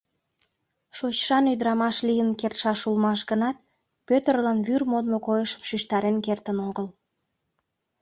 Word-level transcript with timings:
Шочшан 0.97 1.45
ӱдырамаш 1.53 1.97
лийын 2.07 2.29
кертшаш 2.39 2.81
улмаш 2.89 3.21
гынат, 3.29 3.57
Пӧтырлан 4.07 4.59
вӱр 4.67 4.81
модмо 4.91 5.17
койышым 5.27 5.61
шижтарен 5.69 6.17
кертын 6.25 6.57
огыл. 6.67 6.87